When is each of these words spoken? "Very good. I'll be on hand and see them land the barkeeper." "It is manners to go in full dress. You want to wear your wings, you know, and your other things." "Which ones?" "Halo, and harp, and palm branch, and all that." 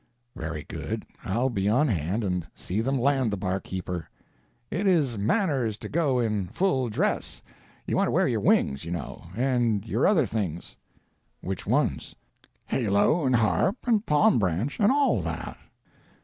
"Very 0.35 0.63
good. 0.63 1.05
I'll 1.23 1.51
be 1.51 1.69
on 1.69 1.87
hand 1.87 2.23
and 2.23 2.47
see 2.55 2.81
them 2.81 2.97
land 2.99 3.29
the 3.29 3.37
barkeeper." 3.37 4.09
"It 4.71 4.87
is 4.87 5.15
manners 5.15 5.77
to 5.77 5.87
go 5.89 6.17
in 6.17 6.47
full 6.47 6.89
dress. 6.89 7.43
You 7.85 7.97
want 7.97 8.07
to 8.07 8.11
wear 8.11 8.27
your 8.27 8.39
wings, 8.39 8.83
you 8.83 8.89
know, 8.89 9.25
and 9.35 9.85
your 9.85 10.07
other 10.07 10.25
things." 10.25 10.75
"Which 11.41 11.67
ones?" 11.67 12.15
"Halo, 12.65 13.27
and 13.27 13.35
harp, 13.35 13.77
and 13.85 14.03
palm 14.03 14.39
branch, 14.39 14.79
and 14.79 14.91
all 14.91 15.21
that." 15.21 15.59